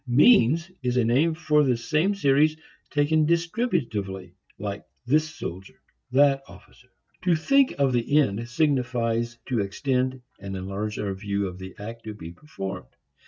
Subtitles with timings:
[0.07, 2.57] "Means" is a name for the same series
[2.89, 5.79] taken distributively like this soldier,
[6.11, 6.87] that officer.
[7.25, 12.05] To think of the end signifies to extend and enlarge our view of the act
[12.05, 12.89] to be performed.